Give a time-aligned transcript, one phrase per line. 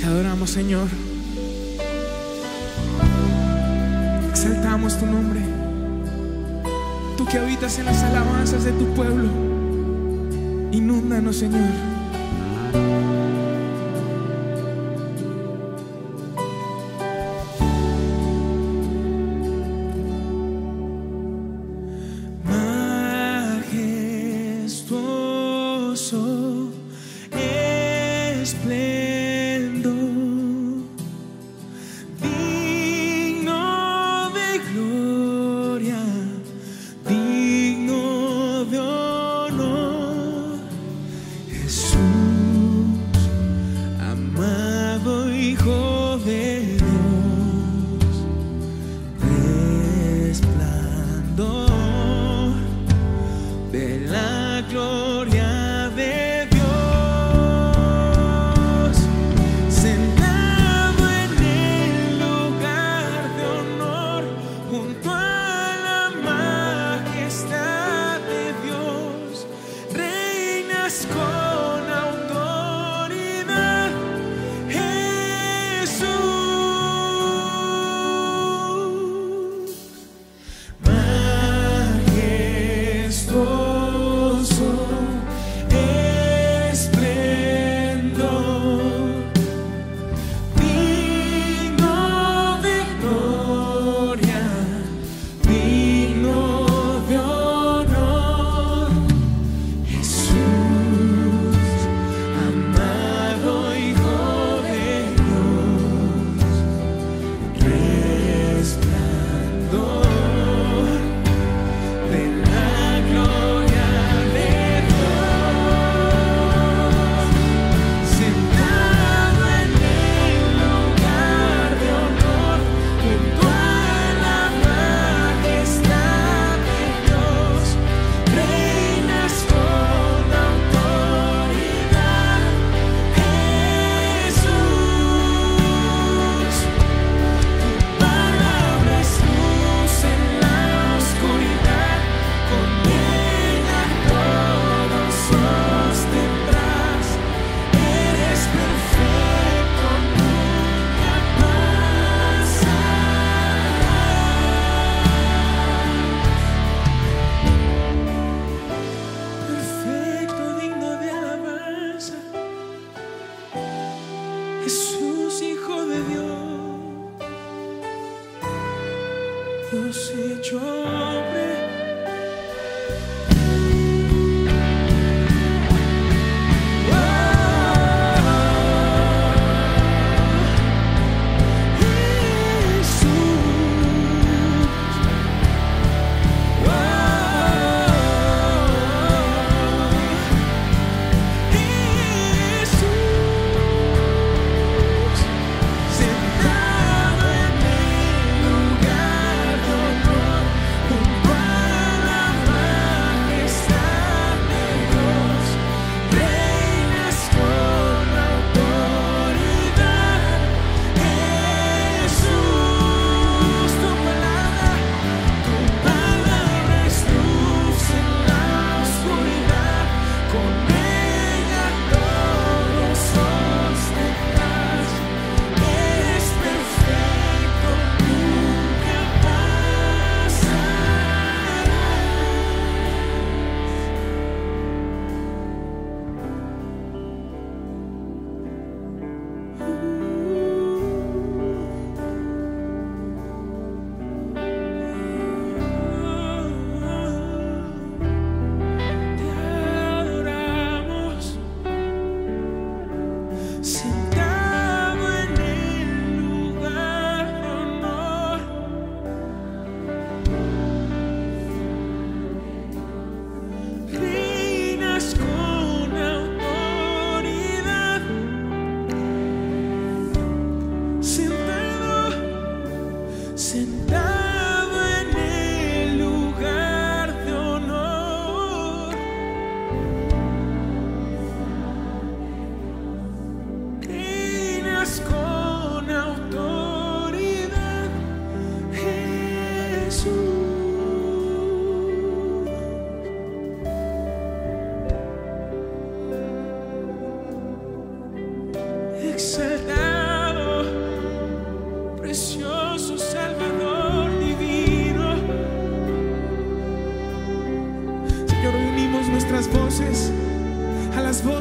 [0.00, 0.88] Te adoramos, Señor.
[4.30, 5.40] Exaltamos tu nombre.
[7.18, 9.28] Tú que habitas en las alabanzas de tu pueblo.
[10.72, 11.68] Inúndanos, Señor.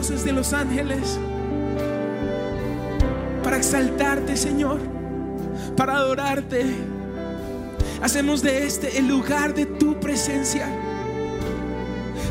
[0.09, 1.19] Desde los ángeles
[3.44, 4.80] para exaltarte, Señor,
[5.75, 6.65] para adorarte.
[8.01, 10.68] Hacemos de este el lugar de tu presencia.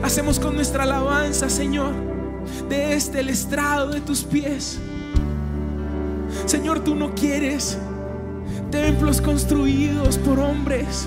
[0.02, 1.93] Hacemos con nuestra alabanza, Señor,
[2.69, 4.78] de este el estrado de tus pies.
[6.46, 7.78] Señor, tú no quieres
[8.70, 11.06] templos construidos por hombres.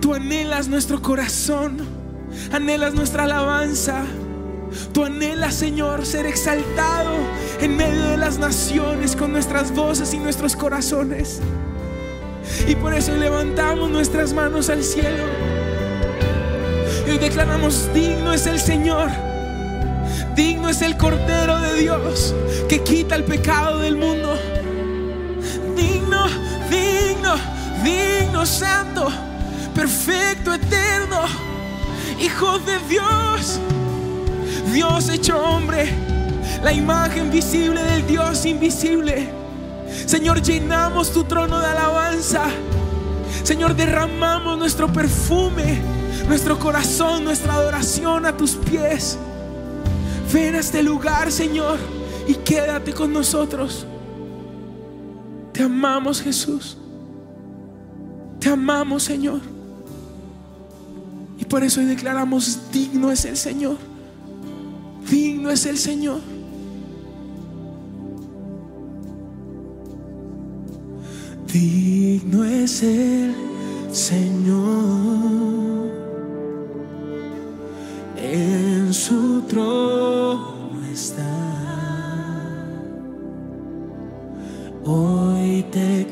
[0.00, 1.78] Tú anhelas nuestro corazón,
[2.52, 4.04] anhelas nuestra alabanza.
[4.92, 7.16] Tú anhelas, Señor, ser exaltado
[7.60, 11.40] en medio de las naciones con nuestras voces y nuestros corazones.
[12.66, 15.24] Y por eso levantamos nuestras manos al cielo.
[17.06, 19.10] Y declaramos, digno es el Señor.
[20.34, 22.34] Digno es el Cordero de Dios
[22.68, 24.38] que quita el pecado del mundo.
[25.76, 26.26] Digno,
[26.70, 27.34] digno,
[27.82, 29.08] digno, santo,
[29.74, 31.22] perfecto, eterno,
[32.20, 33.60] Hijo de Dios.
[34.72, 35.88] Dios hecho hombre,
[36.62, 39.28] la imagen visible del Dios invisible.
[40.06, 42.44] Señor, llenamos tu trono de alabanza.
[43.42, 45.80] Señor, derramamos nuestro perfume,
[46.26, 49.18] nuestro corazón, nuestra adoración a tus pies.
[50.32, 51.78] Ven a este lugar, Señor,
[52.26, 53.86] y quédate con nosotros.
[55.52, 56.76] Te amamos, Jesús.
[58.38, 59.40] Te amamos, Señor.
[61.48, 63.78] Por eso declaramos, digno es el Señor.
[65.10, 66.20] Digno es el Señor.
[71.50, 73.34] Digno es el
[73.90, 75.08] Señor.
[78.16, 81.24] En su trono está.
[84.84, 86.06] Hoy te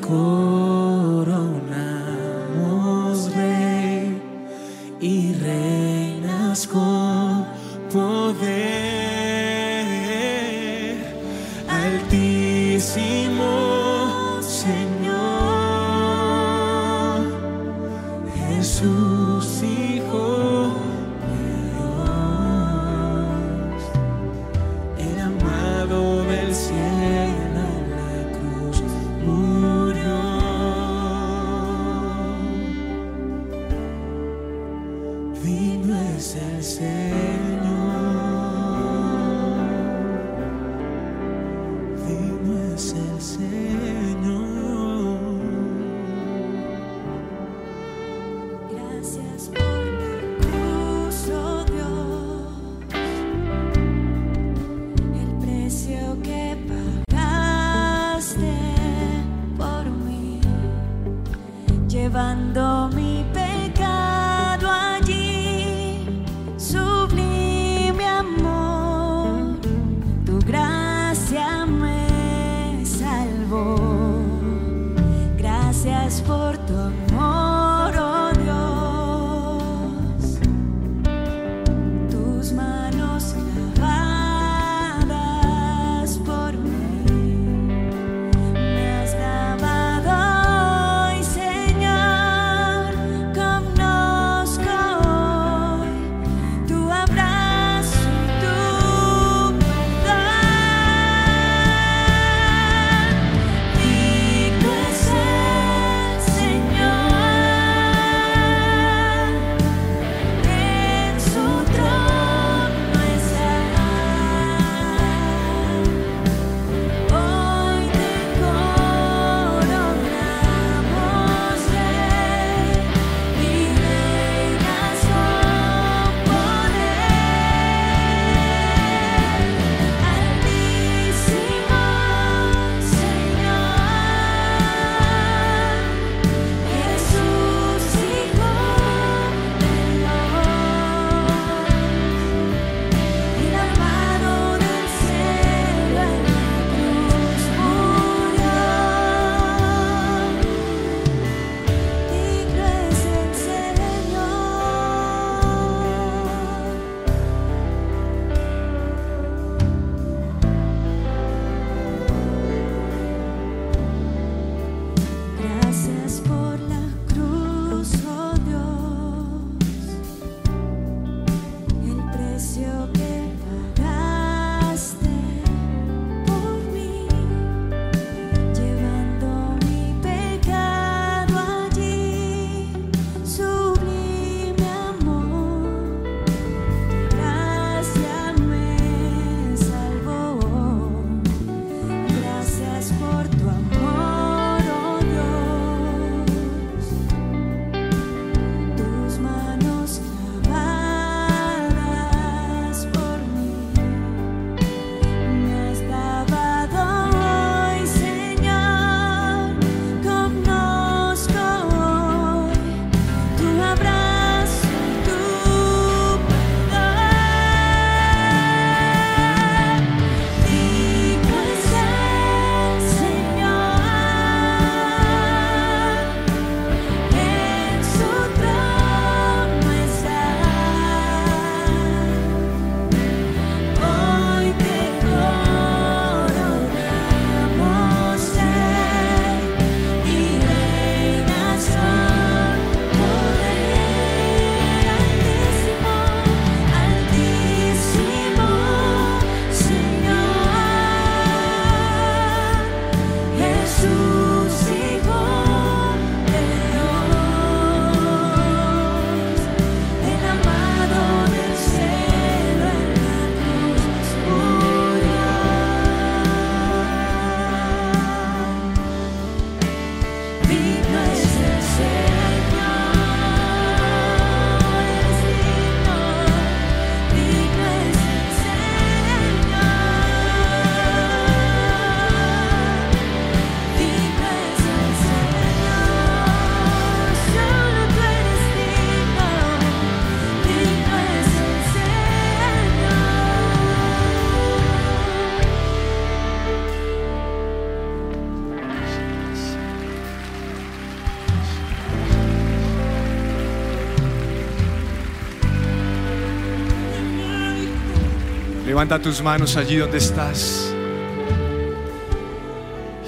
[308.76, 310.70] Levanta tus manos allí donde estás.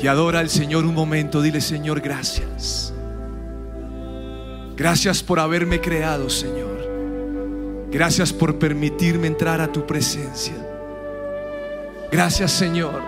[0.02, 1.42] Y adora al Señor un momento.
[1.42, 2.94] Dile, Señor, gracias.
[4.78, 7.88] Gracias por haberme creado, Señor.
[7.90, 10.54] Gracias por permitirme entrar a tu presencia.
[12.10, 13.02] Gracias, Señor,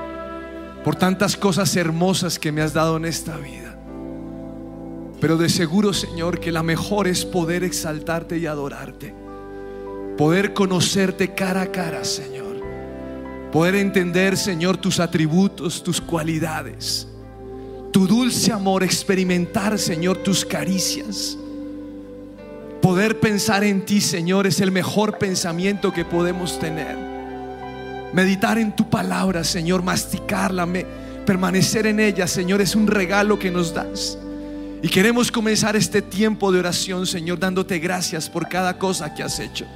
[0.85, 3.75] por tantas cosas hermosas que me has dado en esta vida.
[5.19, 9.15] Pero de seguro, Señor, que la mejor es poder exaltarte y adorarte.
[10.19, 12.40] Poder conocerte cara a cara, Señor.
[13.53, 17.09] Poder entender, Señor, tus atributos, tus cualidades.
[17.93, 21.37] Tu dulce amor, experimentar, Señor, tus caricias.
[22.81, 26.97] Poder pensar en ti, Señor, es el mejor pensamiento que podemos tener.
[28.13, 30.69] Meditar en tu palabra, Señor, masticarla,
[31.27, 34.17] permanecer en ella, Señor, es un regalo que nos das.
[34.83, 39.39] Y queremos comenzar este tiempo de oración, Señor, dándote gracias por cada cosa que has
[39.41, 39.67] hecho.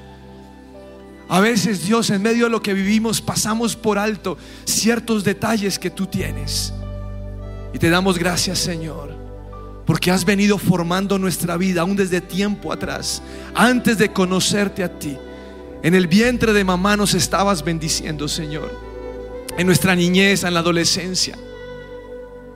[1.28, 5.90] A veces, Dios, en medio de lo que vivimos, pasamos por alto ciertos detalles que
[5.90, 6.72] tú tienes.
[7.72, 9.16] Y te damos gracias, Señor,
[9.86, 13.22] porque has venido formando nuestra vida aún desde tiempo atrás,
[13.54, 15.16] antes de conocerte a ti.
[15.82, 18.70] En el vientre de mamá nos estabas bendiciendo, Señor.
[19.56, 21.36] En nuestra niñez, en la adolescencia.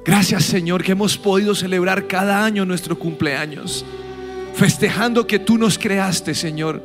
[0.09, 3.85] Gracias Señor que hemos podido celebrar cada año nuestro cumpleaños,
[4.55, 6.83] festejando que tú nos creaste Señor,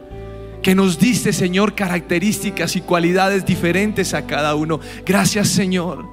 [0.64, 4.80] que nos diste Señor características y cualidades diferentes a cada uno.
[5.06, 6.06] Gracias Señor,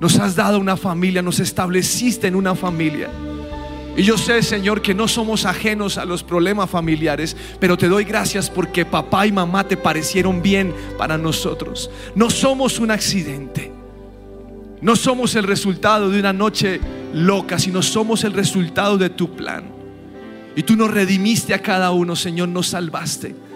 [0.00, 3.08] nos has dado una familia, nos estableciste en una familia.
[3.96, 8.04] Y yo sé, Señor, que no somos ajenos a los problemas familiares, pero te doy
[8.04, 11.90] gracias porque papá y mamá te parecieron bien para nosotros.
[12.14, 13.70] No somos un accidente.
[14.80, 16.80] No somos el resultado de una noche
[17.12, 19.64] loca, sino somos el resultado de tu plan.
[20.56, 23.51] Y tú nos redimiste a cada uno, Señor, nos salvaste.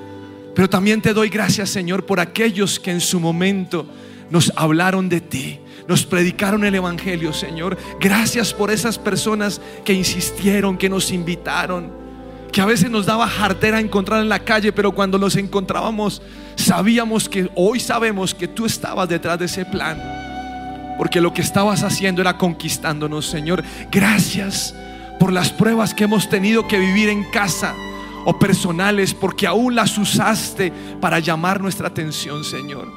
[0.57, 3.87] Pero también te doy gracias, Señor, por aquellos que en su momento
[4.31, 7.77] nos hablaron de ti, nos predicaron el Evangelio, Señor.
[8.01, 11.93] Gracias por esas personas que insistieron, que nos invitaron,
[12.51, 16.23] que a veces nos daba jartera encontrar en la calle, pero cuando los encontrábamos
[16.57, 20.01] sabíamos que hoy sabemos que tú estabas detrás de ese plan
[20.97, 23.63] porque lo que estabas haciendo era conquistándonos, Señor.
[23.91, 24.75] Gracias
[25.21, 27.75] por las pruebas que hemos tenido que vivir en casa
[28.27, 32.93] o personales, porque aún las usaste para llamar nuestra atención, Señor.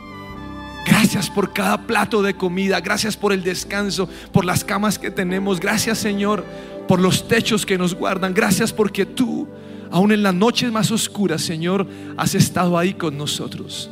[0.85, 5.59] Gracias por cada plato de comida, gracias por el descanso, por las camas que tenemos,
[5.59, 6.43] gracias Señor
[6.89, 9.47] por los techos que nos guardan, gracias porque tú,
[9.91, 11.85] aún en las noches más oscuras, Señor,
[12.17, 13.91] has estado ahí con nosotros.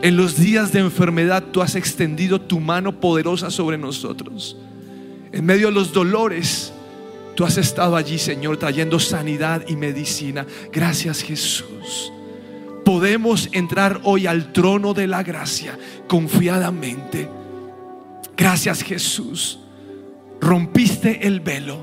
[0.00, 4.56] En los días de enfermedad tú has extendido tu mano poderosa sobre nosotros.
[5.32, 6.72] En medio de los dolores,
[7.40, 10.44] tú has estado allí, Señor, trayendo sanidad y medicina.
[10.70, 12.12] Gracias, Jesús.
[12.84, 17.30] Podemos entrar hoy al trono de la gracia confiadamente.
[18.36, 19.58] Gracias, Jesús.
[20.38, 21.82] Rompiste el velo.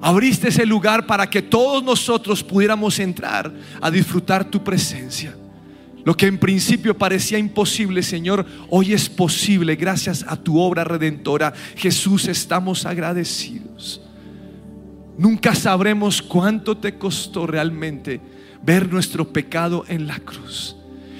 [0.00, 5.34] Abriste ese lugar para que todos nosotros pudiéramos entrar a disfrutar tu presencia.
[6.04, 11.52] Lo que en principio parecía imposible, Señor, hoy es posible gracias a tu obra redentora.
[11.74, 14.02] Jesús, estamos agradecidos.
[15.20, 18.22] Nunca sabremos cuánto te costó realmente
[18.62, 20.74] ver nuestro pecado en la cruz.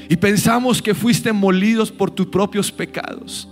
[0.08, 3.46] Y pensamos que fuiste molidos por tus propios pecados.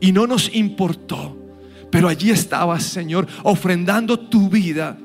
[0.00, 1.36] Y no nos importó.
[1.90, 4.96] Pero allí estabas, Señor, ofrendando tu vida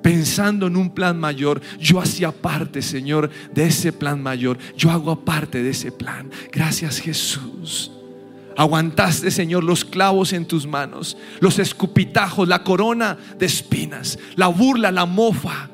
[0.00, 1.60] pensando en un plan mayor.
[1.80, 4.58] Yo hacía parte, Señor, de ese plan mayor.
[4.76, 6.30] Yo hago parte de ese plan.
[6.52, 7.95] Gracias, Jesús.
[8.56, 14.90] Aguantaste, Señor, los clavos en tus manos, los escupitajos, la corona de espinas, la burla,
[14.90, 15.70] la mofa,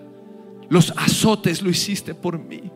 [0.68, 2.70] los azotes lo hiciste por mí.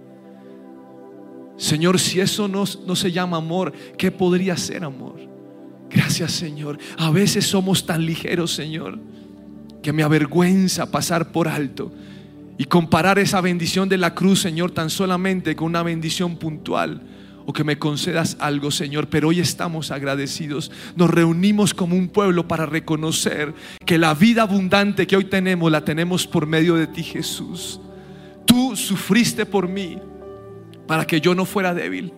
[1.57, 5.17] Señor, si eso no, no se llama amor, ¿qué podría ser amor?
[5.89, 6.79] Gracias, Señor.
[6.99, 8.99] A veces somos tan ligeros, Señor
[9.87, 11.93] que me avergüenza pasar por alto
[12.59, 17.03] y comparar esa bendición de la cruz, Señor, tan solamente con una bendición puntual
[17.47, 20.71] o que me concedas algo, Señor, pero hoy estamos agradecidos.
[20.97, 23.55] Nos reunimos como un pueblo para reconocer
[23.85, 27.81] que la vida abundante que hoy tenemos la tenemos por medio de ti, Jesús.
[28.45, 29.99] Tú sufriste por mí
[30.87, 32.13] para que yo no fuera débil.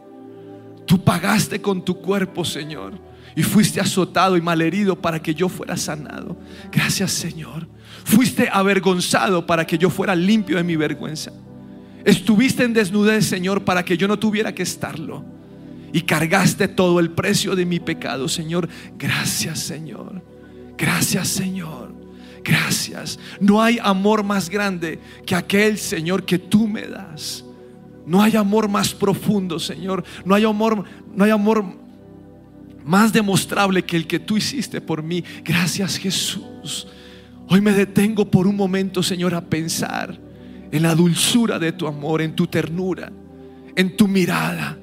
[0.87, 5.77] Tú pagaste con tu cuerpo, Señor y fuiste azotado y malherido para que yo fuera
[5.77, 6.37] sanado.
[6.73, 7.69] Gracias Señor.
[8.05, 11.31] Fuiste avergonzado para que yo fuera limpio de mi vergüenza.
[12.09, 15.23] Estuviste en desnudez, Señor, para que yo no tuviera que estarlo.
[15.93, 18.67] Y cargaste todo el precio de mi pecado, Señor.
[18.97, 20.23] Gracias, Señor.
[20.79, 21.95] Gracias, Señor.
[22.43, 23.19] Gracias.
[23.41, 27.45] No hay amor más grande que aquel, Señor, que tú me das.
[28.07, 30.03] No hay amor más profundo, Señor.
[30.25, 31.63] No hay amor, no hay amor
[32.87, 35.23] más demostrable que el que tú hiciste por mí.
[35.45, 36.87] Gracias, Jesús.
[37.49, 40.28] Hoy me detengo por un momento, Señor, a pensar
[40.71, 43.11] en la dulzura de tu amor, en tu ternura,
[43.75, 44.79] en tu mirada,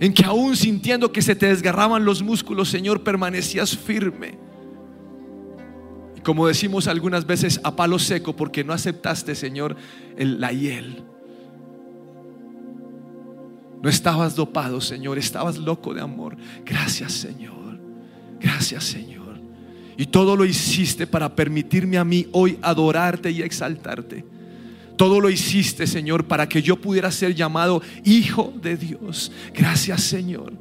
[0.00, 4.38] en que aún sintiendo que se te desgarraban los músculos, Señor, permanecías firme.
[6.16, 9.76] Y como decimos algunas veces, a palo seco, porque no aceptaste, Señor,
[10.16, 11.04] el, la hiel.
[13.82, 16.36] No estabas dopado, Señor, estabas loco de amor.
[16.64, 17.78] Gracias, Señor.
[18.40, 19.40] Gracias, Señor.
[19.96, 24.24] Y todo lo hiciste para permitirme a mí hoy adorarte y exaltarte.
[24.98, 29.30] Todo lo hiciste, Señor, para que yo pudiera ser llamado hijo de Dios.
[29.54, 30.52] Gracias, Señor.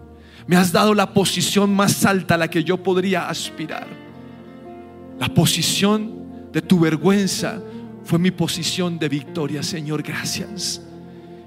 [0.46, 3.88] Me has dado la posición más alta a la que yo podría aspirar.
[5.20, 7.60] La posición de tu vergüenza
[8.04, 10.04] fue mi posición de victoria, Señor.
[10.04, 10.84] Gracias.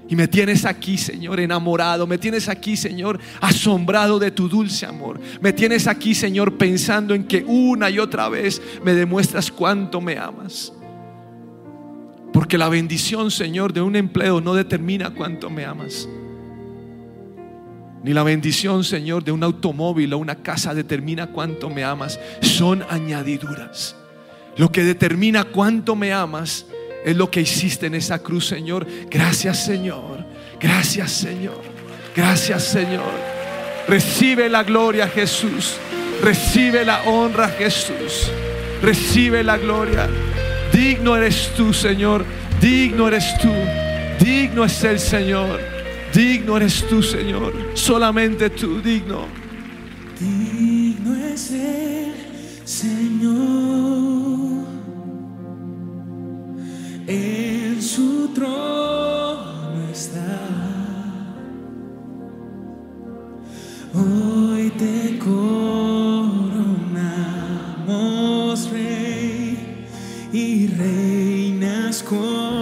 [0.09, 2.05] Y me tienes aquí, Señor, enamorado.
[2.05, 5.17] Me tienes aquí, Señor, asombrado de tu dulce amor.
[5.39, 10.17] Me tienes aquí, Señor, pensando en que una y otra vez me demuestras cuánto me
[10.17, 10.73] amas.
[12.33, 16.07] Porque la bendición, Señor, de un empleo no determina cuánto me amas.
[18.03, 22.19] Ni la bendición, Señor, de un automóvil o una casa determina cuánto me amas.
[22.41, 23.95] Son añadiduras.
[24.57, 26.65] Lo que determina cuánto me amas
[27.05, 28.87] es lo que hiciste en esa cruz, Señor.
[29.09, 30.25] Gracias, Señor.
[30.59, 31.61] Gracias, Señor.
[32.15, 33.11] Gracias, Señor.
[33.87, 35.77] Recibe la gloria, Jesús.
[36.23, 38.31] Recibe la honra, Jesús.
[38.81, 40.09] Recibe la gloria.
[40.71, 42.25] Digno eres tú, Señor.
[42.59, 43.49] Digno eres tú.
[44.23, 45.59] Digno es el Señor.
[46.13, 47.53] Digno eres tú, Señor.
[47.73, 49.25] Solamente tú, digno.
[50.19, 52.13] Digno es el
[52.65, 54.65] Señor.
[57.07, 60.39] En su trono está.
[63.93, 65.17] Hoy te
[70.67, 72.60] reinas con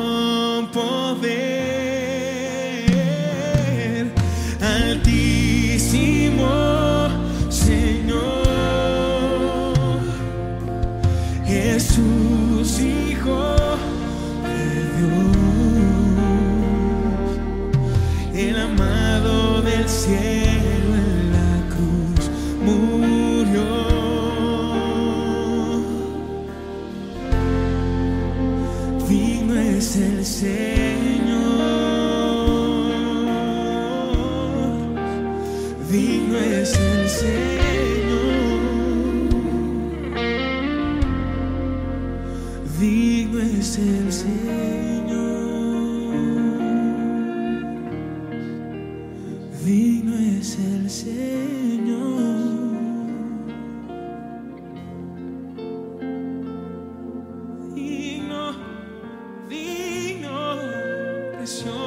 [61.49, 61.78] 저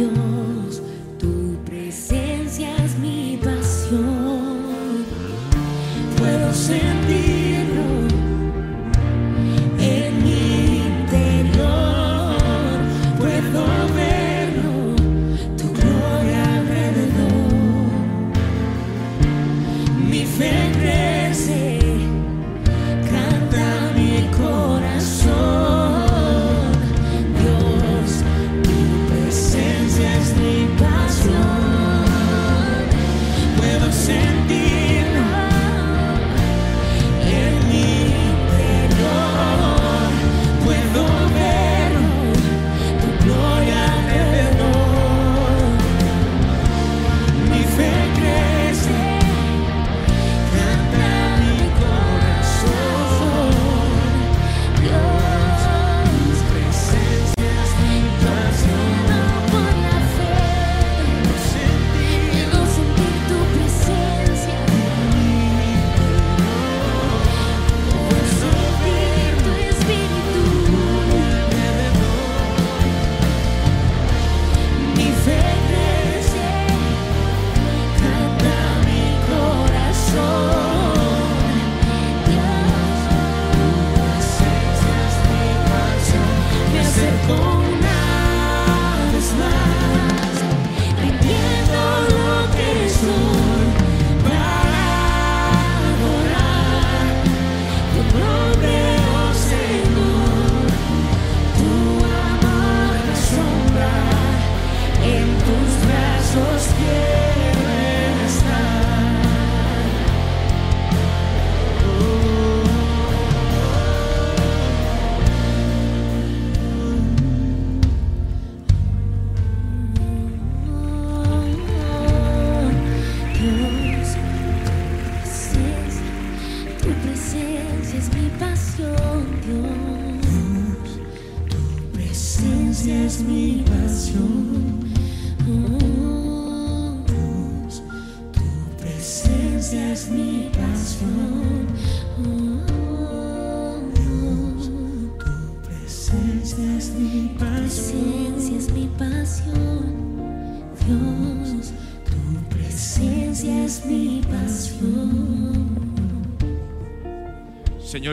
[0.00, 0.39] Senhor.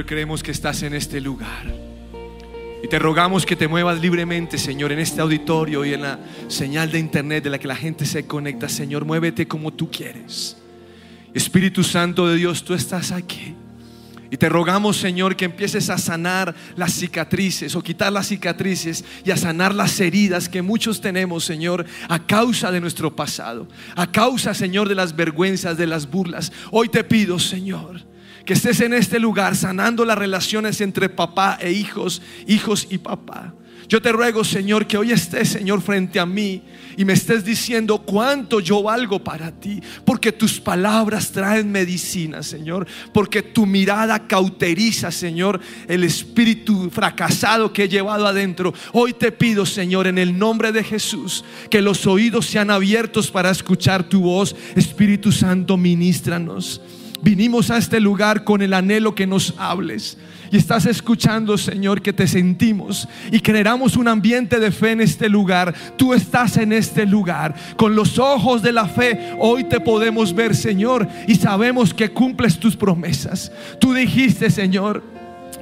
[0.07, 1.71] Creemos que estás en este lugar.
[2.83, 6.91] Y te rogamos que te muevas libremente, Señor, en este auditorio y en la señal
[6.91, 8.69] de internet de la que la gente se conecta.
[8.69, 10.57] Señor, muévete como tú quieres.
[11.33, 13.55] Espíritu Santo de Dios, tú estás aquí.
[14.29, 19.31] Y te rogamos, Señor, que empieces a sanar las cicatrices o quitar las cicatrices y
[19.31, 24.53] a sanar las heridas que muchos tenemos, Señor, a causa de nuestro pasado, a causa,
[24.53, 26.51] Señor, de las vergüenzas, de las burlas.
[26.71, 28.01] Hoy te pido, Señor,
[28.47, 33.53] que estés en este lugar sanando las relaciones entre papá e hijos, hijos y papá.
[33.89, 36.61] Yo te ruego, Señor, que hoy estés, Señor, frente a mí
[36.95, 42.87] y me estés diciendo cuánto yo valgo para ti, porque tus palabras traen medicina, Señor,
[43.13, 48.73] porque tu mirada cauteriza, Señor, el espíritu fracasado que he llevado adentro.
[48.93, 53.51] Hoy te pido, Señor, en el nombre de Jesús, que los oídos sean abiertos para
[53.51, 54.55] escuchar tu voz.
[54.75, 56.81] Espíritu Santo, ministranos.
[57.21, 60.17] Vinimos a este lugar con el anhelo que nos hables.
[60.51, 65.27] Y estás escuchando, Señor, que te sentimos y generamos un ambiente de fe en este
[65.27, 65.73] lugar.
[65.97, 67.53] Tú estás en este lugar.
[67.75, 72.59] Con los ojos de la fe, hoy te podemos ver, Señor, y sabemos que cumples
[72.59, 73.51] tus promesas.
[73.79, 75.03] Tú dijiste, Señor,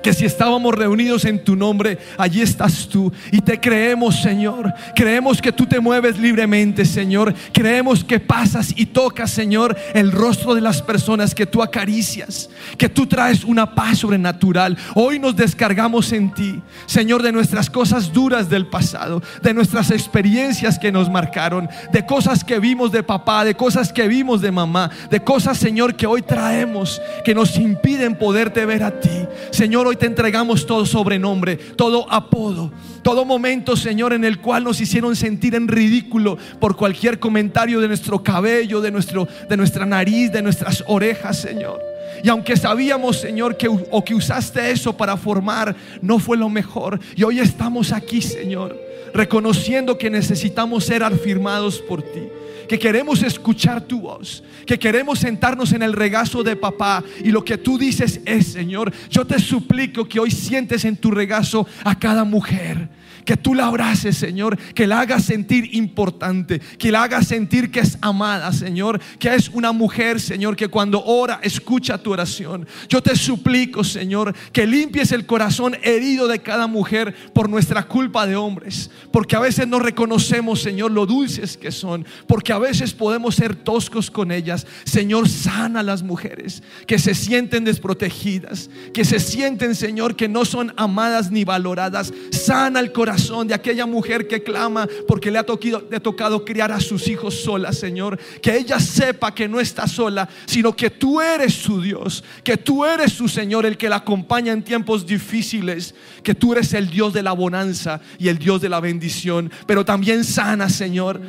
[0.06, 3.12] que si estábamos reunidos en tu nombre, allí estás tú.
[3.32, 4.72] Y te creemos, Señor.
[4.96, 7.34] Creemos que tú te mueves libremente, Señor.
[7.52, 12.52] Creemos que pasas y tocas, Señor, el rostro de las personas que tú acaricias.
[12.78, 14.78] Que tú traes una paz sobrenatural.
[14.94, 20.78] Hoy nos descargamos en ti, Señor, de nuestras cosas duras del pasado, de nuestras experiencias
[20.78, 24.92] que nos marcaron, de cosas que vimos de papá, de cosas que vimos de mamá,
[25.10, 29.10] de cosas, Señor, que hoy traemos, que nos impiden poderte ver a ti.
[29.50, 35.16] Señor, te entregamos todo sobrenombre, todo apodo, todo momento, Señor, en el cual nos hicieron
[35.16, 40.42] sentir en ridículo por cualquier comentario de nuestro cabello, de, nuestro, de nuestra nariz, de
[40.42, 41.82] nuestras orejas, Señor.
[42.24, 47.00] Y aunque sabíamos, Señor, que o que usaste eso para formar, no fue lo mejor.
[47.16, 48.80] Y hoy estamos aquí, Señor,
[49.14, 52.22] reconociendo que necesitamos ser afirmados por ti
[52.68, 57.44] que queremos escuchar tu voz, que queremos sentarnos en el regazo de papá y lo
[57.44, 61.98] que tú dices es, Señor, yo te suplico que hoy sientes en tu regazo a
[61.98, 62.90] cada mujer
[63.26, 67.80] que tú la abraces, Señor, que la hagas sentir importante, que la hagas sentir que
[67.80, 72.68] es amada, Señor, que es una mujer, Señor, que cuando ora escucha tu oración.
[72.88, 78.28] Yo te suplico, Señor, que limpies el corazón herido de cada mujer por nuestra culpa
[78.28, 82.94] de hombres, porque a veces no reconocemos, Señor, lo dulces que son, porque a veces
[82.94, 84.68] podemos ser toscos con ellas.
[84.84, 90.46] Señor, sana a las mujeres que se sienten desprotegidas, que se sienten, Señor, que no
[90.46, 92.14] son amadas ni valoradas.
[92.32, 96.44] Sana el corazón de aquella mujer que clama porque le ha, tocado, le ha tocado
[96.44, 98.20] criar a sus hijos sola, Señor.
[98.42, 102.86] Que ella sepa que no está sola, sino que tú eres su Dios, que tú
[102.86, 107.14] eres su Señor, el que la acompaña en tiempos difíciles, que tú eres el Dios
[107.14, 111.22] de la bonanza y el Dios de la bendición, pero también sana, Señor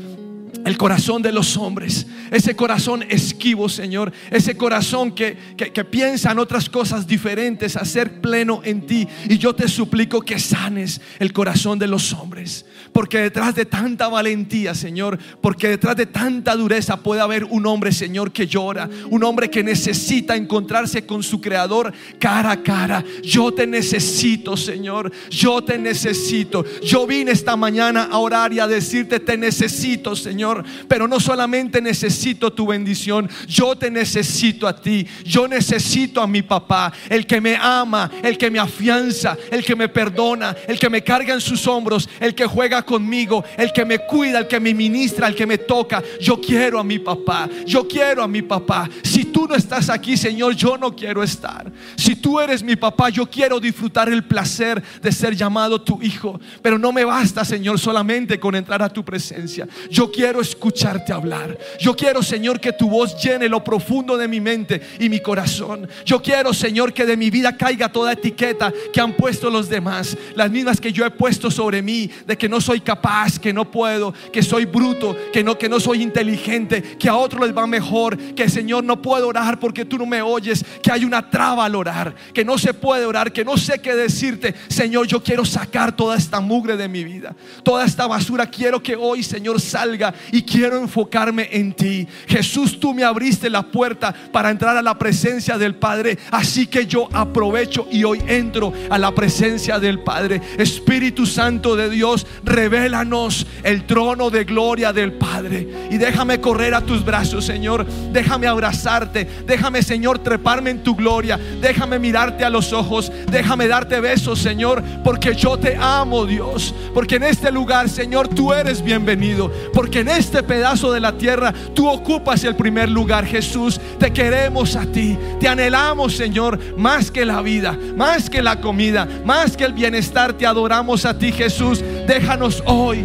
[0.66, 6.40] el corazón de los hombres, ese corazón esquivo, Señor, ese corazón que, que, piensa en
[6.40, 9.06] otras cosas diferentes a ser pleno en ti.
[9.28, 14.08] Y yo te suplico que sanes el corazón de los hombres, porque detrás de tanta
[14.08, 19.22] valentía, Señor, porque detrás de tanta dureza puede haber un hombre, Señor, que llora, un
[19.22, 23.04] hombre que necesita encontrarse con su Creador cara a cara.
[23.22, 26.64] Yo te necesito, Señor, yo te necesito.
[26.82, 30.55] Yo vine esta mañana a orar y a decirte, te necesito, Señor.
[30.88, 35.06] Pero no solamente necesito tu bendición, yo te necesito a ti.
[35.24, 39.76] Yo necesito a mi papá, el que me ama, el que me afianza, el que
[39.76, 43.84] me perdona, el que me carga en sus hombros, el que juega conmigo, el que
[43.84, 46.02] me cuida, el que me ministra, el que me toca.
[46.20, 48.88] Yo quiero a mi papá, yo quiero a mi papá.
[49.02, 51.70] Si tú no estás aquí, Señor, yo no quiero estar.
[51.96, 56.40] Si tú eres mi papá, yo quiero disfrutar el placer de ser llamado tu hijo.
[56.62, 59.66] Pero no me basta, Señor, solamente con entrar a tu presencia.
[59.90, 61.58] Yo quiero escucharte hablar.
[61.78, 65.88] Yo quiero, Señor, que tu voz llene lo profundo de mi mente y mi corazón.
[66.04, 70.16] Yo quiero, Señor, que de mi vida caiga toda etiqueta que han puesto los demás.
[70.34, 73.70] Las mismas que yo he puesto sobre mí, de que no soy capaz, que no
[73.70, 77.66] puedo, que soy bruto, que no, que no soy inteligente, que a otros les va
[77.66, 81.64] mejor, que Señor no puedo orar porque tú no me oyes, que hay una traba
[81.64, 84.54] al orar, que no se puede orar, que no sé qué decirte.
[84.68, 88.46] Señor, yo quiero sacar toda esta mugre de mi vida, toda esta basura.
[88.46, 92.06] Quiero que hoy, Señor, salga quiero enfocarme en ti.
[92.26, 96.18] Jesús, tú me abriste la puerta para entrar a la presencia del Padre.
[96.30, 100.40] Así que yo aprovecho y hoy entro a la presencia del Padre.
[100.58, 105.68] Espíritu Santo de Dios, revélanos el trono de gloria del Padre.
[105.90, 107.86] Y déjame correr a tus brazos, Señor.
[108.12, 109.26] Déjame abrazarte.
[109.46, 111.38] Déjame, Señor, treparme en tu gloria.
[111.60, 113.12] Déjame mirarte a los ojos.
[113.30, 114.82] Déjame darte besos, Señor.
[115.04, 116.74] Porque yo te amo, Dios.
[116.92, 119.50] Porque en este lugar, Señor, tú eres bienvenido.
[119.72, 123.80] Porque en este este pedazo de la tierra, tú ocupas el primer lugar, Jesús.
[123.98, 129.08] Te queremos a ti, te anhelamos, Señor, más que la vida, más que la comida,
[129.24, 130.32] más que el bienestar.
[130.32, 131.82] Te adoramos a ti, Jesús.
[132.08, 133.04] Déjanos hoy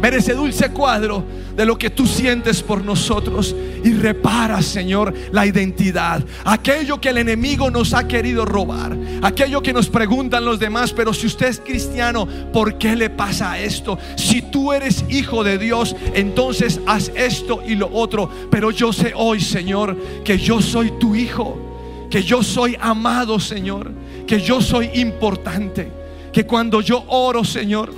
[0.00, 1.24] ver ese dulce cuadro
[1.56, 6.24] de lo que tú sientes por nosotros y repara, Señor, la identidad.
[6.44, 11.12] Aquello que el enemigo nos ha querido robar, aquello que nos preguntan los demás, pero
[11.12, 13.98] si usted es cristiano, ¿por qué le pasa esto?
[14.16, 18.30] Si tú eres hijo de Dios, entonces haz esto y lo otro.
[18.50, 23.90] Pero yo sé hoy, Señor, que yo soy tu hijo, que yo soy amado, Señor,
[24.26, 25.90] que yo soy importante,
[26.32, 27.92] que cuando yo oro, Señor,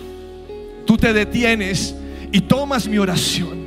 [0.87, 1.95] tú te detienes
[2.33, 3.63] y tomas mi oración.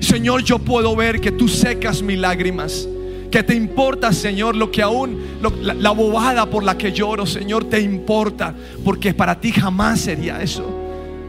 [0.00, 2.88] Señor, yo puedo ver que tú secas mis lágrimas.
[3.30, 5.18] Que te importa, Señor, lo que aún,
[5.62, 8.54] la, la bobada por la que lloro, Señor, te importa.
[8.84, 10.64] Porque para ti jamás sería eso.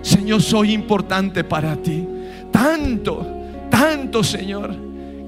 [0.02, 2.06] Señor, soy importante para ti.
[2.52, 3.28] Tanto,
[3.69, 4.73] tanto, Señor,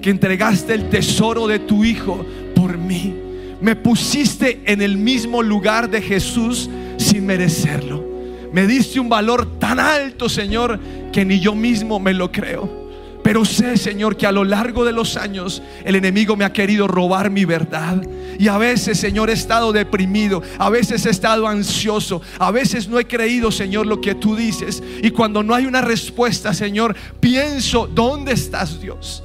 [0.02, 3.14] que entregaste el tesoro de tu Hijo por mí.
[3.60, 8.04] Me pusiste en el mismo lugar de Jesús sin merecerlo.
[8.52, 10.80] Me diste un valor tan alto, Señor,
[11.12, 12.82] que ni yo mismo me lo creo.
[13.24, 16.88] Pero sé, Señor, que a lo largo de los años el enemigo me ha querido
[16.88, 18.02] robar mi verdad.
[18.40, 20.42] Y a veces, Señor, he estado deprimido.
[20.58, 22.22] A veces he estado ansioso.
[22.40, 24.82] A veces no he creído, Señor, lo que tú dices.
[25.04, 29.24] Y cuando no hay una respuesta, Señor, pienso, ¿dónde estás, Dios?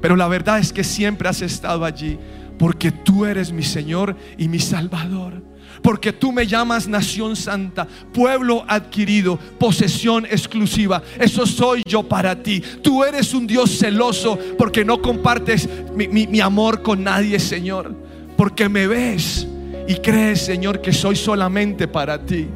[0.00, 2.18] Pero la verdad es que siempre has estado allí.
[2.58, 5.42] Porque tú eres mi Señor y mi Salvador
[5.82, 11.02] porque tú me llamas nación santa, pueblo adquirido, posesión exclusiva.
[11.18, 12.62] Eso soy yo para ti.
[12.82, 17.94] Tú eres un Dios celoso porque no compartes mi, amor con nadie, Señor.
[18.36, 19.46] porque me ves
[19.88, 22.48] y crees, Señor, que soy solamente para ti.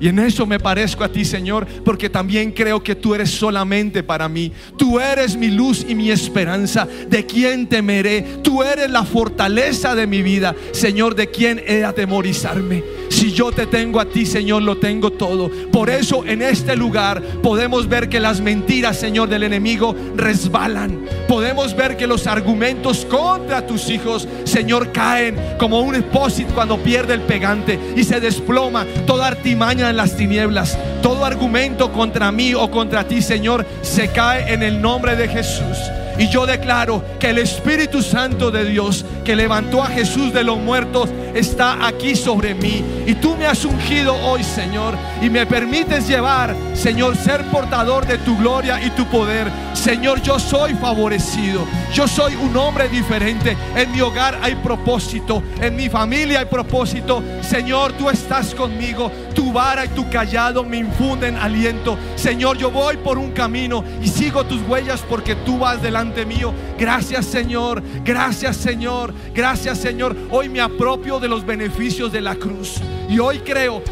[0.00, 4.02] Y en eso me parezco a ti, Señor, porque también creo que tú eres solamente
[4.02, 4.52] para mí.
[4.76, 6.86] Tú eres mi luz y mi esperanza.
[7.08, 8.22] ¿De quién temeré?
[8.42, 10.54] Tú eres la fortaleza de mi vida.
[10.72, 12.82] Señor, ¿de quién he de atemorizarme?
[13.08, 15.50] Si yo te tengo a ti, Señor, lo tengo todo.
[15.72, 21.06] Por eso en este lugar podemos ver que las mentiras, Señor, del enemigo resbalan.
[21.26, 27.14] Podemos ver que los argumentos contra tus hijos, Señor, caen como un expósito cuando pierde
[27.14, 30.78] el pegante y se desploma toda artimaña en las tinieblas.
[31.02, 35.78] Todo argumento contra mí o contra ti, Señor, se cae en el nombre de Jesús.
[36.18, 40.58] Y yo declaro que el Espíritu Santo de Dios que levantó a Jesús de los
[40.58, 42.84] muertos está aquí sobre mí.
[43.06, 48.18] Y tú me has ungido hoy, Señor, y me permites llevar, Señor, ser portador de
[48.18, 49.50] tu gloria y tu poder.
[49.74, 51.66] Señor, yo soy favorecido.
[51.94, 53.56] Yo soy un hombre diferente.
[53.76, 55.42] En mi hogar hay propósito.
[55.60, 57.22] En mi familia hay propósito.
[57.42, 59.10] Señor, tú estás conmigo.
[59.34, 61.96] Tu vara y tu callado me infunden aliento.
[62.16, 65.80] Señor, yo voy por un camino y sigo tus huellas porque tú vas
[66.24, 66.52] mío.
[66.78, 67.82] Gracias, Señor.
[68.04, 69.12] Gracias, Señor.
[69.34, 70.16] Gracias, Señor.
[70.30, 72.76] Hoy me apropio de los beneficios de la cruz.
[73.08, 73.82] Y hoy creo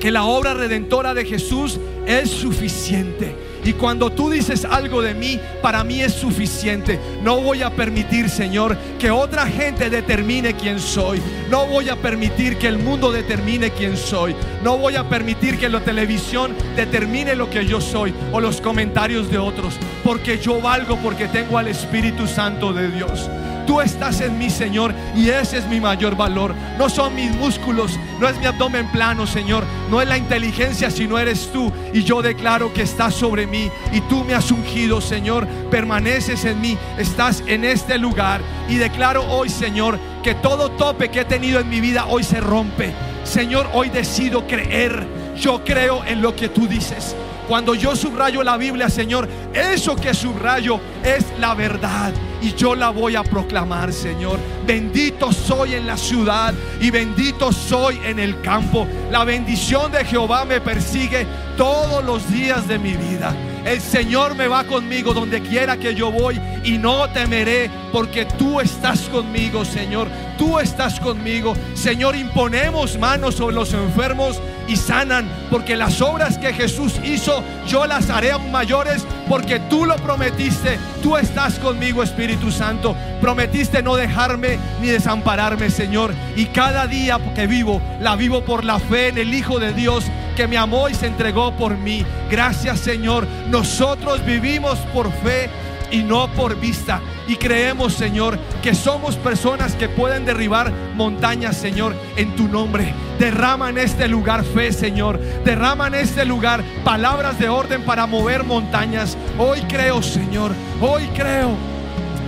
[0.00, 3.43] que la obra redentora de Jesús es suficiente.
[3.64, 7.00] Y cuando tú dices algo de mí, para mí es suficiente.
[7.22, 11.22] No voy a permitir, Señor, que otra gente determine quién soy.
[11.50, 14.36] No voy a permitir que el mundo determine quién soy.
[14.62, 19.30] No voy a permitir que la televisión determine lo que yo soy o los comentarios
[19.30, 19.74] de otros.
[20.02, 23.30] Porque yo valgo porque tengo al Espíritu Santo de Dios.
[23.66, 26.54] Tú estás en mí, Señor, y ese es mi mayor valor.
[26.78, 29.64] No son mis músculos, no es mi abdomen plano, Señor.
[29.90, 31.72] No es la inteligencia, sino eres tú.
[31.92, 35.46] Y yo declaro que estás sobre mí y tú me has ungido, Señor.
[35.70, 38.40] Permaneces en mí, estás en este lugar.
[38.68, 42.40] Y declaro hoy, Señor, que todo tope que he tenido en mi vida hoy se
[42.40, 42.92] rompe.
[43.24, 45.06] Señor, hoy decido creer.
[45.36, 47.16] Yo creo en lo que tú dices.
[47.48, 52.90] Cuando yo subrayo la Biblia, Señor, eso que subrayo es la verdad y yo la
[52.90, 54.38] voy a proclamar, Señor.
[54.66, 58.86] Bendito soy en la ciudad y bendito soy en el campo.
[59.10, 61.26] La bendición de Jehová me persigue
[61.56, 63.34] todos los días de mi vida.
[63.64, 68.60] El Señor me va conmigo donde quiera que yo voy y no temeré porque tú
[68.60, 70.08] estás conmigo, Señor.
[70.36, 71.54] Tú estás conmigo.
[71.74, 74.38] Señor, imponemos manos sobre los enfermos
[74.68, 79.86] y sanan, porque las obras que Jesús hizo, yo las haré aún mayores, porque tú
[79.86, 80.78] lo prometiste.
[81.02, 82.94] Tú estás conmigo, Espíritu Santo.
[83.20, 86.14] Prometiste no dejarme ni desampararme, Señor.
[86.36, 90.04] Y cada día que vivo, la vivo por la fe en el Hijo de Dios
[90.34, 92.04] que me amó y se entregó por mí.
[92.30, 93.26] Gracias, Señor.
[93.48, 95.48] Nosotros vivimos por fe
[95.90, 97.00] y no por vista.
[97.26, 102.92] Y creemos, Señor, que somos personas que pueden derribar montañas, Señor, en tu nombre.
[103.18, 105.18] Derrama en este lugar fe, Señor.
[105.44, 109.16] Derrama en este lugar palabras de orden para mover montañas.
[109.38, 110.52] Hoy creo, Señor.
[110.80, 111.52] Hoy creo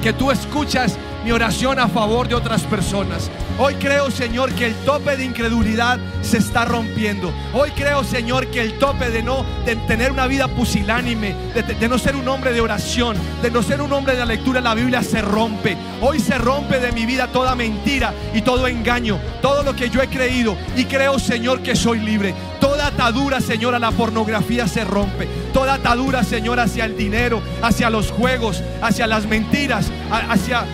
[0.03, 3.31] que tú escuchas mi oración a favor de otras personas.
[3.59, 7.33] Hoy creo, Señor, que el tope de incredulidad se está rompiendo.
[7.55, 11.99] Hoy creo, Señor, que el tope de no de tener una vida pusilánime, de, no
[11.99, 14.75] ser un hombre de oración, de no ser un hombre de la lectura de la
[14.75, 15.75] Biblia se rompe.
[16.03, 20.03] Hoy se rompe de mi vida toda mentira y todo engaño, todo lo que yo
[20.03, 22.35] he creído y creo, Señor, que soy libre.
[22.61, 25.29] Toda atadura, Señor, a la pornografía se rompe.
[25.55, 30.67] Toda atadura, Señor, hacia el dinero, hacia los juegos, hacia las mentiras, hacia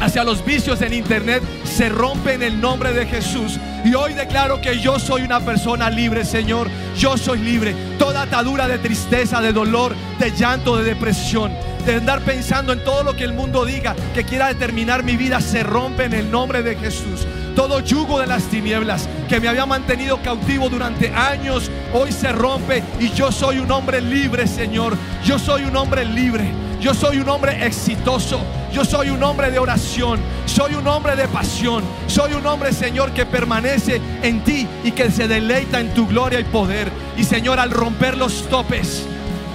[0.00, 3.58] hacia los vicios en internet se rompe en el nombre de Jesús.
[3.84, 6.68] Y hoy declaro que yo soy una persona libre, Señor.
[6.98, 7.74] Yo soy libre.
[7.98, 11.52] Toda atadura de tristeza, de dolor, de llanto, de depresión,
[11.84, 15.40] de andar pensando en todo lo que el mundo diga que quiera determinar mi vida,
[15.40, 17.26] se rompe en el nombre de Jesús.
[17.54, 22.82] Todo yugo de las tinieblas que me había mantenido cautivo durante años, hoy se rompe
[23.00, 24.96] y yo soy un hombre libre, Señor.
[25.24, 26.65] Yo soy un hombre libre.
[26.80, 28.40] Yo soy un hombre exitoso.
[28.72, 30.20] Yo soy un hombre de oración.
[30.44, 31.82] Soy un hombre de pasión.
[32.06, 36.40] Soy un hombre, Señor, que permanece en ti y que se deleita en tu gloria
[36.40, 36.90] y poder.
[37.16, 39.06] Y, Señor, al romper los topes,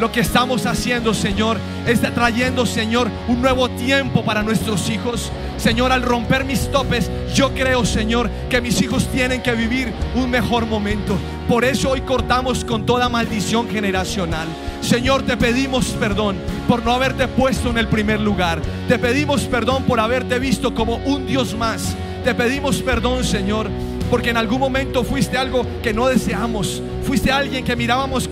[0.02, 5.32] lo que estamos haciendo, Señor, es trayendo, Señor, un nuevo tiempo para nuestros hijos.
[5.58, 10.32] Señor, al romper mis topes, yo creo, Señor, que mis hijos tienen que vivir un
[10.32, 11.16] mejor momento.
[11.48, 14.48] Por eso hoy cortamos con toda maldición generacional.
[14.82, 16.38] Señor, te pedimos perdón
[16.68, 18.60] por no haberte puesto en el primer lugar.
[18.88, 21.96] Te pedimos perdón por haberte visto como un Dios más.
[22.24, 23.70] Te pedimos perdón, Señor,
[24.10, 26.82] porque en algún momento fuiste algo que no deseamos.
[27.04, 28.30] Fuiste alguien que mirábamos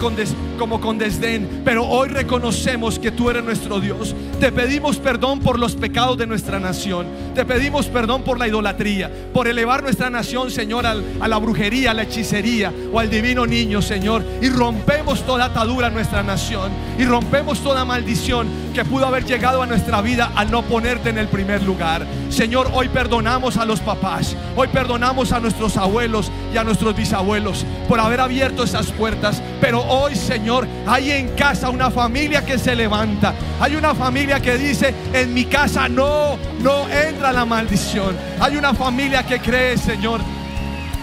[0.57, 4.15] como con desdén, pero hoy reconocemos que tú eres nuestro Dios.
[4.39, 7.07] Te pedimos perdón por los pecados de nuestra nación.
[7.33, 11.93] Te pedimos perdón por la idolatría, por elevar nuestra nación, Señor, a la brujería, a
[11.93, 14.23] la hechicería o al divino niño, Señor.
[14.41, 16.71] Y rompemos toda atadura en nuestra nación.
[16.97, 21.17] Y rompemos toda maldición que pudo haber llegado a nuestra vida al no ponerte en
[21.17, 22.05] el primer lugar.
[22.29, 24.35] Señor, hoy perdonamos a los papás.
[24.55, 29.41] Hoy perdonamos a nuestros abuelos y a nuestros bisabuelos por haber abierto esas puertas.
[29.61, 33.33] Pero hoy, Señor, hay en casa una familia que se levanta.
[33.59, 38.15] Hay una familia que dice, en mi casa no, no entra la maldición.
[38.39, 40.21] Hay una familia que cree, Señor,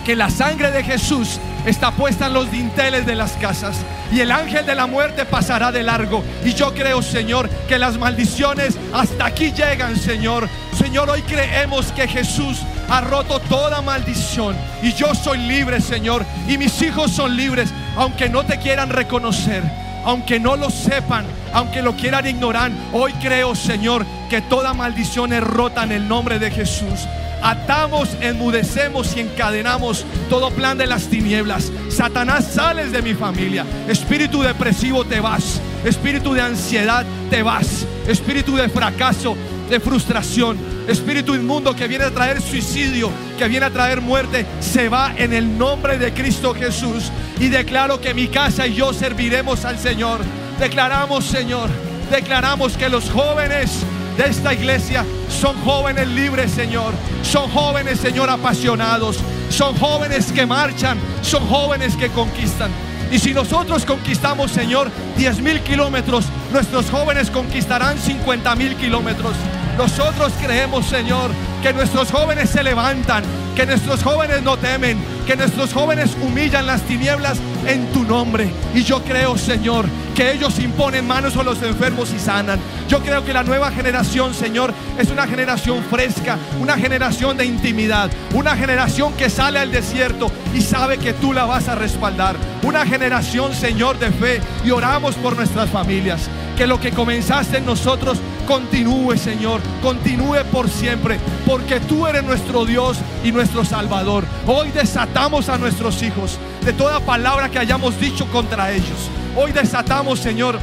[0.04, 3.76] que la sangre de Jesús está puesta en los dinteles de las casas
[4.12, 6.22] y el ángel de la muerte pasará de largo.
[6.44, 10.48] Y yo creo, Señor, que las maldiciones hasta aquí llegan, Señor.
[10.78, 12.58] Señor, hoy creemos que Jesús
[12.88, 18.28] ha roto toda maldición y yo soy libre, Señor, y mis hijos son libres, aunque
[18.28, 19.62] no te quieran reconocer,
[20.04, 22.70] aunque no lo sepan, aunque lo quieran ignorar.
[22.92, 27.06] Hoy creo, Señor, que toda maldición es rota en el nombre de Jesús
[27.42, 31.70] atamos, enmudecemos y encadenamos todo plan de las tinieblas.
[31.88, 33.64] Satanás, sales de mi familia.
[33.88, 35.60] Espíritu depresivo, te vas.
[35.84, 37.86] Espíritu de ansiedad, te vas.
[38.08, 39.36] Espíritu de fracaso,
[39.70, 40.75] de frustración.
[40.88, 45.32] Espíritu inmundo que viene a traer suicidio, que viene a traer muerte, se va en
[45.32, 47.10] el nombre de Cristo Jesús.
[47.40, 50.20] Y declaro que mi casa y yo serviremos al Señor.
[50.60, 51.68] Declaramos, Señor,
[52.10, 53.82] declaramos que los jóvenes
[54.16, 56.94] de esta iglesia son jóvenes libres, Señor.
[57.22, 59.18] Son jóvenes, Señor, apasionados.
[59.50, 60.98] Son jóvenes que marchan.
[61.22, 62.70] Son jóvenes que conquistan.
[63.10, 69.34] Y si nosotros conquistamos, Señor, 10 mil kilómetros, nuestros jóvenes conquistarán 50 mil kilómetros.
[69.76, 71.30] Nosotros creemos, Señor,
[71.62, 73.22] que nuestros jóvenes se levantan,
[73.54, 78.50] que nuestros jóvenes no temen, que nuestros jóvenes humillan las tinieblas en tu nombre.
[78.74, 82.58] Y yo creo, Señor, que ellos imponen manos a los enfermos y sanan.
[82.88, 88.10] Yo creo que la nueva generación, Señor, es una generación fresca, una generación de intimidad,
[88.32, 92.36] una generación que sale al desierto y sabe que tú la vas a respaldar.
[92.62, 94.40] Una generación, Señor, de fe.
[94.64, 96.30] Y oramos por nuestras familias.
[96.56, 102.64] Que lo que comenzaste en nosotros continúe, Señor, continúe por siempre, porque tú eres nuestro
[102.64, 104.24] Dios y nuestro Salvador.
[104.46, 109.10] Hoy desatamos a nuestros hijos de toda palabra que hayamos dicho contra ellos.
[109.36, 110.58] Hoy desatamos, Señor,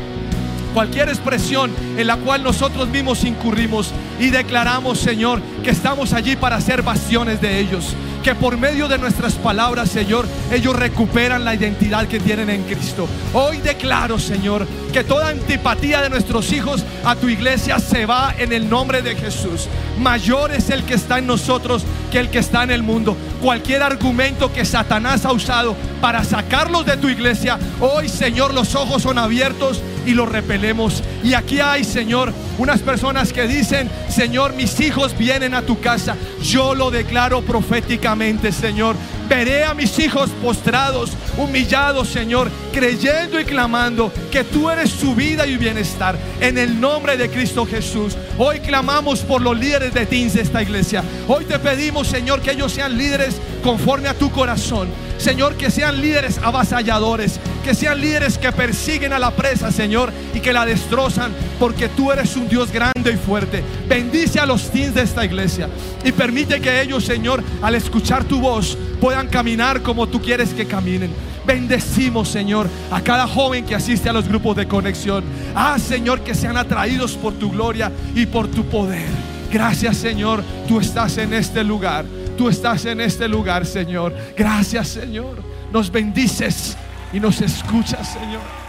[0.74, 6.60] cualquier expresión en la cual nosotros mismos incurrimos y declaramos, Señor, que estamos allí para
[6.62, 7.94] ser bastiones de ellos
[8.24, 13.06] que por medio de nuestras palabras, Señor, ellos recuperan la identidad que tienen en Cristo.
[13.34, 18.54] Hoy declaro, Señor, que toda antipatía de nuestros hijos a tu iglesia se va en
[18.54, 19.68] el nombre de Jesús.
[20.00, 23.18] Mayor es el que está en nosotros que el que está en el mundo.
[23.42, 29.02] Cualquier argumento que Satanás ha usado para sacarlos de tu iglesia, hoy, Señor, los ojos
[29.04, 31.04] son abiertos y los repelemos.
[31.24, 36.16] Y aquí hay, Señor, unas personas que dicen, Señor, mis hijos vienen a tu casa.
[36.42, 38.96] Yo lo declaro proféticamente, Señor.
[39.30, 45.48] Veré a mis hijos postrados, humillados, Señor, creyendo y clamando que tú eres su vida
[45.48, 46.18] y bienestar.
[46.40, 48.16] En el nombre de Cristo Jesús.
[48.38, 51.04] Hoy clamamos por los líderes de teens de esta iglesia.
[51.28, 54.90] Hoy te pedimos, Señor, que ellos sean líderes conforme a tu corazón.
[55.24, 60.42] Señor, que sean líderes avasalladores, que sean líderes que persiguen a la presa, Señor, y
[60.42, 63.64] que la destrozan, porque tú eres un Dios grande y fuerte.
[63.88, 65.70] Bendice a los teens de esta iglesia
[66.04, 70.68] y permite que ellos, Señor, al escuchar tu voz, puedan caminar como tú quieres que
[70.68, 71.14] caminen.
[71.46, 75.24] Bendecimos, Señor, a cada joven que asiste a los grupos de conexión.
[75.56, 79.08] Ah, Señor, que sean atraídos por tu gloria y por tu poder.
[79.50, 82.04] Gracias, Señor, tú estás en este lugar.
[82.38, 84.14] Tú estás en este lugar, Señor.
[84.36, 85.44] Gracias, Señor.
[85.72, 86.78] Nos bendices
[87.12, 88.63] y nos escuchas, Señor.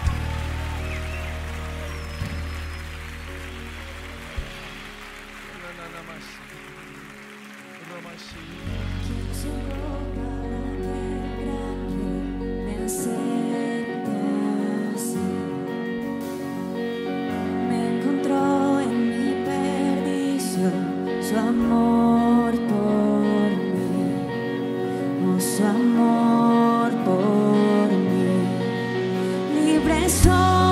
[29.94, 30.63] é.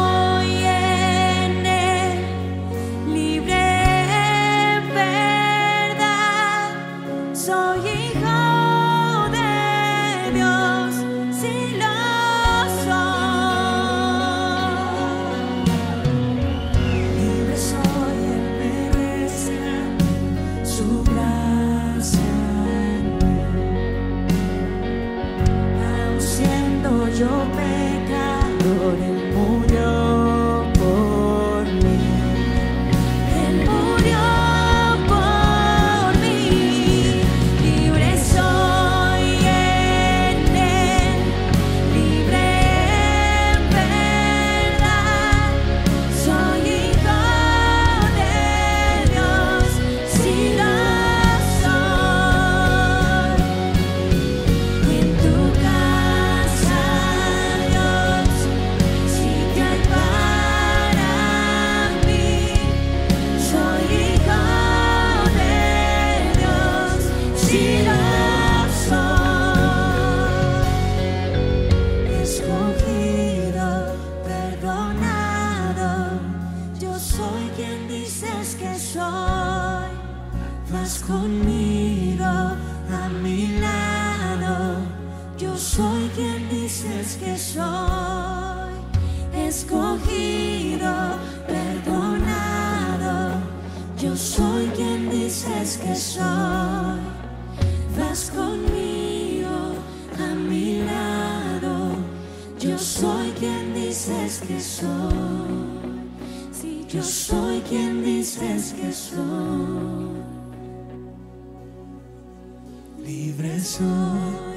[113.03, 114.51] libre soy.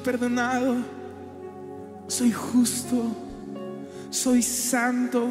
[0.00, 0.76] Perdonado,
[2.06, 3.04] soy justo,
[4.10, 5.28] soy santo,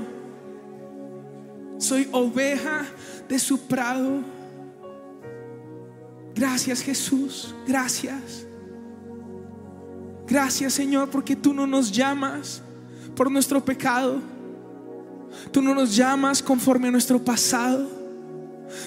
[1.78, 2.86] soy oveja
[3.28, 4.22] de su prado.
[6.36, 8.45] Gracias Jesús, gracias.
[10.28, 12.61] Gracias Señor porque tú no nos llamas
[13.15, 14.20] por nuestro pecado.
[15.51, 17.88] Tú no nos llamas conforme a nuestro pasado.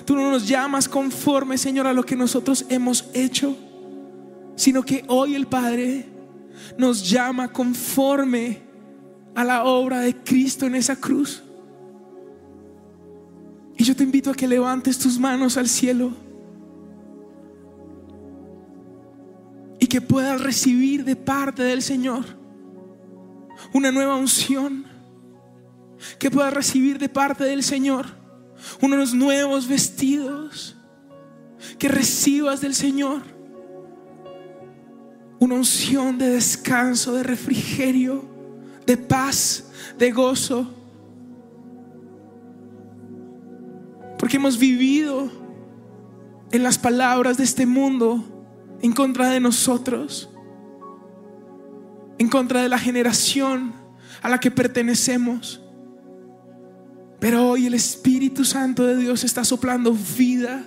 [0.04, 3.56] Tú no nos llamas conforme, Señor, a lo que nosotros hemos hecho
[4.56, 6.06] sino que hoy el Padre
[6.76, 8.62] nos llama conforme
[9.34, 11.42] a la obra de Cristo en esa cruz.
[13.76, 16.12] Y yo te invito a que levantes tus manos al cielo
[19.78, 22.24] y que puedas recibir de parte del Señor
[23.72, 24.84] una nueva unción,
[26.18, 28.06] que puedas recibir de parte del Señor
[28.82, 30.76] unos nuevos vestidos,
[31.78, 33.22] que recibas del Señor
[35.40, 38.24] una unción de descanso, de refrigerio,
[38.86, 40.70] de paz, de gozo.
[44.18, 45.30] Porque hemos vivido
[46.52, 48.22] en las palabras de este mundo
[48.82, 50.30] en contra de nosotros,
[52.18, 53.72] en contra de la generación
[54.20, 55.62] a la que pertenecemos.
[57.18, 60.64] Pero hoy el Espíritu Santo de Dios está soplando vida.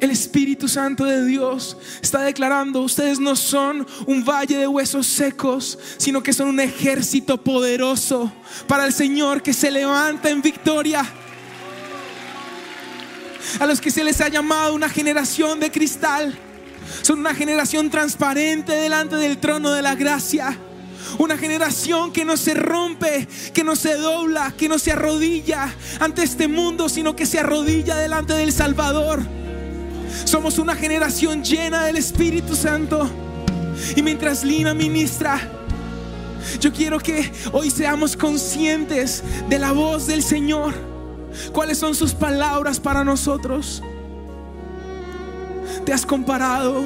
[0.00, 5.78] El Espíritu Santo de Dios está declarando, ustedes no son un valle de huesos secos,
[5.98, 8.32] sino que son un ejército poderoso
[8.66, 11.06] para el Señor que se levanta en victoria.
[13.58, 16.34] A los que se les ha llamado una generación de cristal,
[17.02, 20.56] son una generación transparente delante del trono de la gracia.
[21.18, 26.22] Una generación que no se rompe, que no se dobla, que no se arrodilla ante
[26.22, 29.39] este mundo, sino que se arrodilla delante del Salvador.
[30.24, 33.08] Somos una generación llena del Espíritu Santo.
[33.96, 35.40] Y mientras Lina ministra,
[36.60, 40.74] yo quiero que hoy seamos conscientes de la voz del Señor.
[41.52, 43.82] ¿Cuáles son sus palabras para nosotros?
[45.84, 46.84] ¿Te has comparado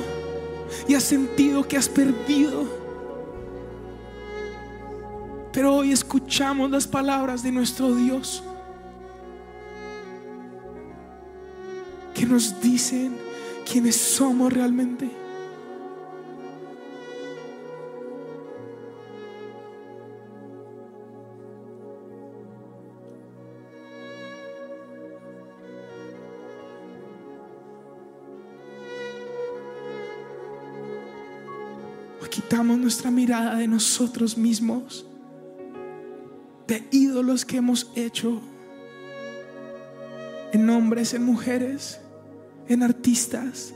[0.86, 2.84] y has sentido que has perdido?
[5.52, 8.42] Pero hoy escuchamos las palabras de nuestro Dios
[12.14, 13.16] que nos dicen
[13.70, 15.24] quiénes somos realmente.
[32.34, 35.06] Quitamos nuestra mirada de nosotros mismos,
[36.66, 38.40] de ídolos que hemos hecho
[40.52, 42.00] en hombres, en mujeres,
[42.68, 43.72] en artistas,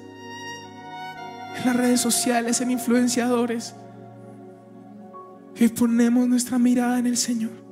[1.58, 3.74] en las redes sociales, en influenciadores.
[5.56, 7.68] Y ponemos nuestra mirada en el Señor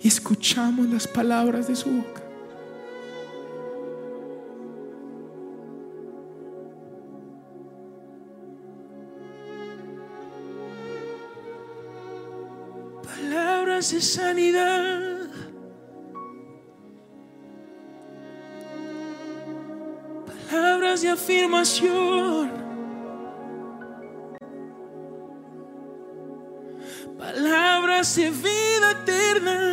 [0.00, 2.22] y escuchamos las palabras de su boca.
[13.02, 15.15] Palabras de sanidad.
[20.96, 22.50] De afirmación.
[27.18, 29.65] Palabras de vida eterna.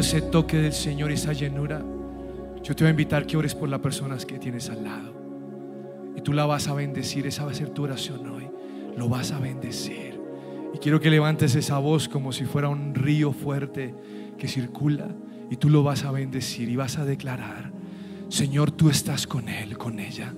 [0.00, 1.82] Ese toque del Señor esa llenura,
[2.62, 5.14] yo te voy a invitar que ores por las personas que tienes al lado.
[6.16, 8.48] Y tú la vas a bendecir, esa va a ser tu oración hoy.
[8.96, 10.18] Lo vas a bendecir.
[10.74, 13.94] Y quiero que levantes esa voz como si fuera un río fuerte
[14.38, 15.08] que circula.
[15.50, 17.70] Y tú lo vas a bendecir y vas a declarar,
[18.28, 20.34] Señor, tú estás con él, con ella.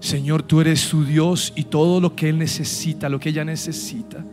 [0.00, 4.24] Señor, tú eres su Dios y todo lo que Él necesita, lo que ella necesita.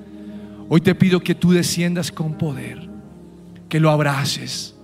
[0.70, 2.87] Hoy te pido que tú desciendas con poder,
[3.70, 4.76] que lo abraces,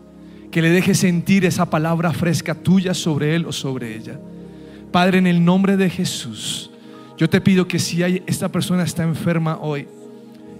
[0.51, 4.19] que le dejes sentir esa palabra fresca tuya sobre Él o sobre ella.
[4.91, 6.69] Padre, en el nombre de Jesús,
[7.17, 9.87] yo te pido que si hay, esta persona está enferma hoy,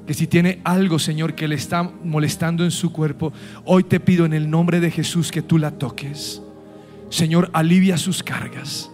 [0.07, 3.32] que si tiene algo, Señor, que le está molestando en su cuerpo,
[3.65, 6.41] hoy te pido en el nombre de Jesús que tú la toques.
[7.09, 8.89] Señor, alivia sus cargas.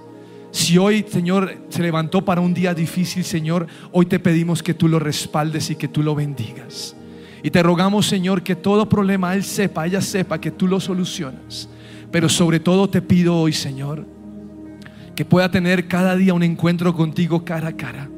[0.51, 4.87] Si hoy, Señor, se levantó para un día difícil, Señor, hoy te pedimos que tú
[4.87, 6.95] lo respaldes y que tú lo bendigas.
[7.43, 11.69] Y te rogamos, Señor, que todo problema Él sepa, ella sepa que tú lo solucionas.
[12.11, 14.05] Pero sobre todo te pido hoy, Señor,
[15.15, 18.09] que pueda tener cada día un encuentro contigo cara a cara.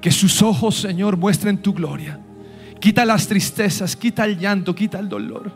[0.00, 2.20] Que sus ojos, Señor, muestren tu gloria.
[2.80, 5.52] Quita las tristezas, quita el llanto, quita el dolor.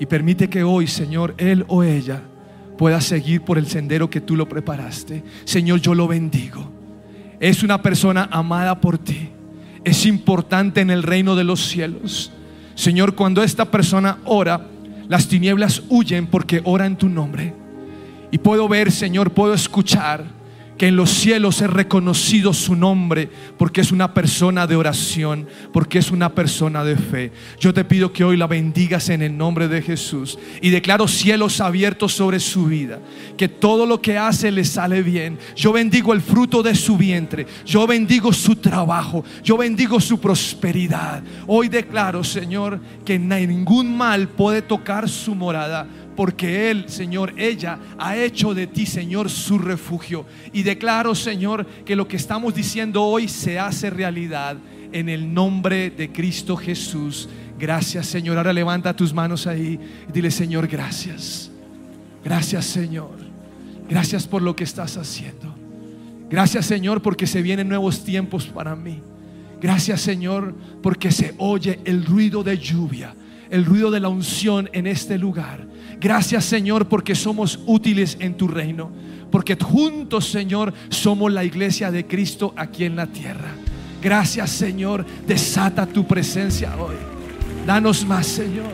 [0.00, 2.22] Y permite que hoy, Señor, Él o ella
[2.78, 5.22] pueda seguir por el sendero que tú lo preparaste.
[5.44, 6.70] Señor, yo lo bendigo.
[7.40, 9.30] Es una persona amada por ti.
[9.86, 12.32] Es importante en el reino de los cielos.
[12.74, 14.66] Señor, cuando esta persona ora,
[15.08, 17.54] las tinieblas huyen porque ora en tu nombre.
[18.32, 20.24] Y puedo ver, Señor, puedo escuchar
[20.76, 25.98] que en los cielos es reconocido su nombre porque es una persona de oración, porque
[25.98, 27.32] es una persona de fe.
[27.58, 31.60] Yo te pido que hoy la bendigas en el nombre de Jesús y declaro cielos
[31.60, 33.00] abiertos sobre su vida,
[33.36, 35.38] que todo lo que hace le sale bien.
[35.54, 41.22] Yo bendigo el fruto de su vientre, yo bendigo su trabajo, yo bendigo su prosperidad.
[41.46, 48.16] Hoy declaro, Señor, que ningún mal puede tocar su morada porque Él, Señor, ella ha
[48.16, 50.26] hecho de ti, Señor, su refugio.
[50.52, 54.56] Y declaro, Señor, que lo que estamos diciendo hoy se hace realidad
[54.92, 57.28] en el nombre de Cristo Jesús.
[57.58, 58.38] Gracias, Señor.
[58.38, 61.50] Ahora levanta tus manos ahí y dile, Señor, gracias.
[62.24, 63.16] Gracias, Señor.
[63.88, 65.54] Gracias por lo que estás haciendo.
[66.28, 69.00] Gracias, Señor, porque se vienen nuevos tiempos para mí.
[69.60, 73.14] Gracias, Señor, porque se oye el ruido de lluvia,
[73.50, 75.66] el ruido de la unción en este lugar.
[76.00, 78.90] Gracias Señor porque somos útiles en tu reino.
[79.30, 83.50] Porque juntos Señor somos la iglesia de Cristo aquí en la tierra.
[84.02, 85.04] Gracias Señor.
[85.26, 86.96] Desata tu presencia hoy.
[87.66, 88.72] Danos más Señor.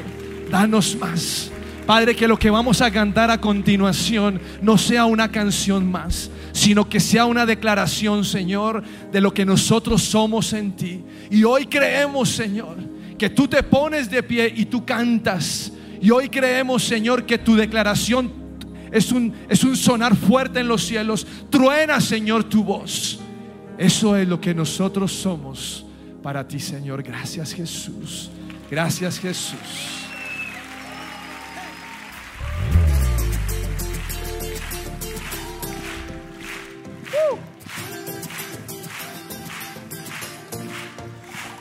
[0.51, 1.51] Danos más.
[1.87, 6.89] Padre, que lo que vamos a cantar a continuación no sea una canción más, sino
[6.89, 11.03] que sea una declaración, Señor, de lo que nosotros somos en ti.
[11.31, 12.77] Y hoy creemos, Señor,
[13.23, 15.71] que tú te pones de pie y tú cantas
[16.01, 18.33] y hoy creemos, Señor, que tu declaración
[18.91, 21.25] es un, es un sonar fuerte en los cielos.
[21.49, 23.21] Truena, Señor, tu voz.
[23.79, 25.87] Eso es lo que nosotros somos
[26.21, 27.05] para ti, Señor.
[27.05, 28.29] Gracias, Jesús.
[28.69, 30.03] Gracias, Jesús.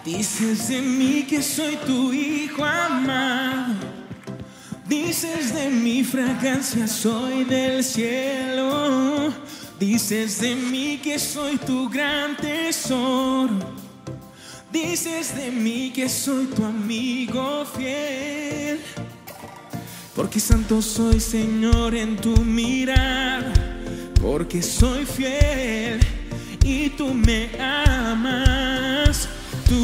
[0.04, 4.02] Dices de mí que soy tu hijo amado
[4.91, 9.34] Dices de mi fragancia soy del cielo.
[9.80, 13.54] Dices de mí que soy tu gran tesoro.
[14.70, 18.82] Dices de mí que soy tu amigo fiel.
[20.14, 23.54] Porque santo soy Señor en tu mirada.
[24.22, 26.02] Porque soy fiel
[26.66, 29.30] y tú me amas.
[29.72, 29.78] Tu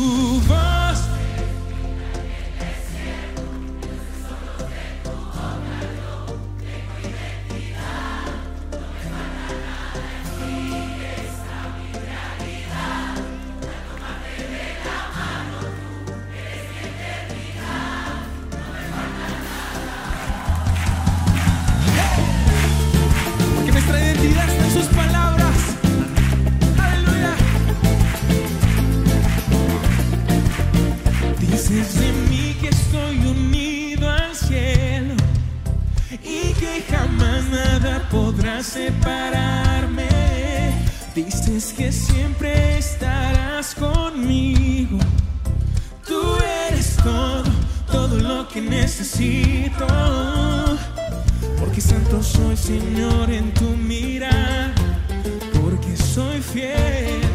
[38.11, 40.07] voz separarme.
[41.15, 44.99] Dices que siempre estarás conmigo.
[46.07, 46.21] Tú
[46.69, 47.43] eres todo,
[47.91, 49.87] todo lo que necesito.
[51.59, 54.73] Porque santo soy, Señor, en tu mirada.
[55.61, 57.26] Porque soy fiel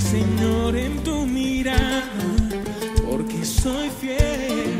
[0.00, 2.02] Señor, en tu mirada,
[3.08, 4.78] porque soy fiel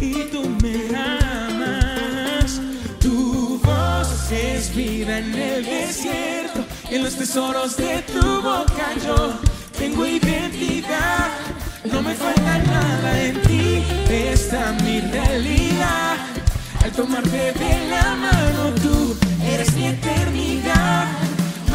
[0.00, 2.60] y tú me amas.
[3.00, 9.34] Tu voz es vida en el desierto, en los tesoros de tu boca yo
[9.78, 11.30] tengo identidad.
[11.84, 15.00] No me falta nada en ti, está mi
[16.96, 21.25] tomarte de la mano tú eres mi eternidad.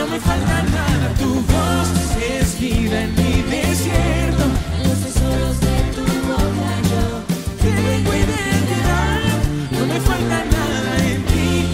[0.02, 1.90] No me falta nada, tu voz
[2.20, 4.46] es vida en mi desierto.
[4.84, 7.22] Los tesoros de tu boca yo
[7.62, 11.68] Tengo identidad, no me falta nada en ti,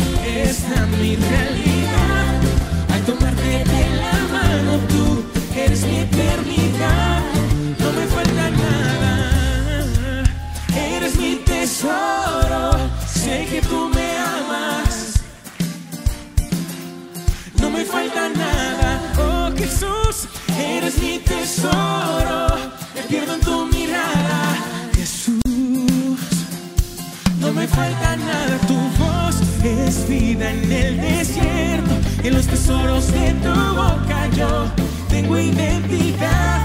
[0.43, 1.66] esta es mi realidad.
[18.07, 20.27] Falta nada, oh Jesús,
[20.57, 22.47] eres mi tesoro.
[22.95, 24.55] Me pierdo en tu mirada,
[24.95, 25.41] Jesús.
[27.39, 31.91] No me falta nada, tu voz es vida en el desierto.
[32.23, 34.67] En los tesoros de tu boca yo
[35.09, 36.61] tengo identidad.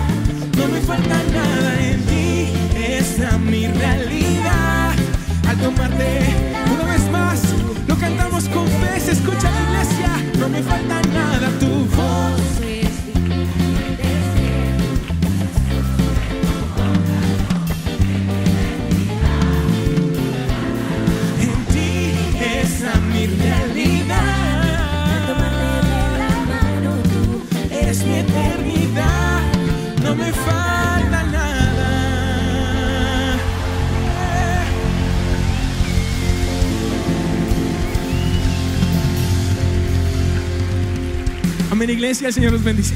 [0.56, 4.92] No me falta nada en ti, esa es mi realidad.
[5.48, 6.20] Al tomarte
[6.72, 7.40] una vez más,
[7.86, 10.31] lo cantamos con fe, se escucha la iglesia.
[10.42, 12.71] No me falta nada, tu voz.
[41.82, 42.94] Amén, iglesia, el Señor los bendice.